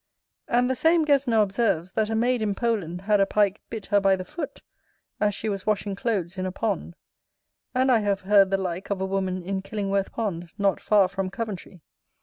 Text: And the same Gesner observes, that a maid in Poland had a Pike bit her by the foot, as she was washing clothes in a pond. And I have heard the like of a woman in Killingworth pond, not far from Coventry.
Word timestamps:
And 0.47 0.67
the 0.67 0.73
same 0.73 1.05
Gesner 1.05 1.43
observes, 1.43 1.91
that 1.91 2.09
a 2.09 2.15
maid 2.15 2.41
in 2.41 2.55
Poland 2.55 3.01
had 3.01 3.19
a 3.21 3.27
Pike 3.27 3.61
bit 3.69 3.85
her 3.93 3.99
by 3.99 4.15
the 4.15 4.25
foot, 4.25 4.63
as 5.19 5.35
she 5.35 5.47
was 5.47 5.67
washing 5.67 5.95
clothes 5.95 6.39
in 6.39 6.47
a 6.47 6.51
pond. 6.51 6.95
And 7.75 7.91
I 7.91 7.99
have 7.99 8.21
heard 8.21 8.49
the 8.49 8.57
like 8.57 8.89
of 8.89 8.99
a 8.99 9.05
woman 9.05 9.43
in 9.43 9.61
Killingworth 9.61 10.11
pond, 10.11 10.49
not 10.57 10.81
far 10.81 11.07
from 11.07 11.29
Coventry. 11.29 11.81